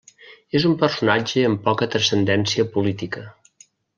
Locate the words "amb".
1.49-1.61